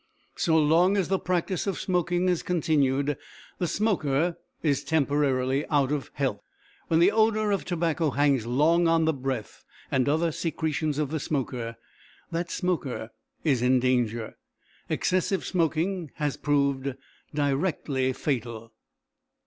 So 0.35 0.57
long 0.57 0.97
as 0.97 1.09
the 1.09 1.19
practice 1.19 1.67
of 1.67 1.77
smoking 1.79 2.27
is 2.27 2.41
continued 2.41 3.17
the 3.59 3.67
smoker 3.67 4.35
is 4.63 4.83
temporarily 4.83 5.63
out 5.69 5.91
of 5.91 6.09
health. 6.15 6.41
When 6.87 6.99
the 6.99 7.11
odour 7.11 7.51
of 7.51 7.65
tobacco 7.65 8.09
hangs 8.09 8.47
long 8.47 8.87
on 8.87 9.05
the 9.05 9.13
breath 9.13 9.63
and 9.91 10.09
other 10.09 10.31
secretions 10.31 10.97
of 10.97 11.11
the 11.11 11.19
smoker, 11.19 11.75
that 12.31 12.49
smoker 12.49 13.11
is 13.43 13.61
in 13.61 13.79
danger. 13.79 14.37
Excessive 14.89 15.45
smoking 15.45 16.09
has 16.15 16.35
proved 16.35 16.95
directly 17.35 18.11
fatal. 18.11 18.73